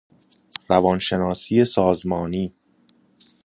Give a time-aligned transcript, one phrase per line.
[0.69, 2.53] روان شناسی سازمانی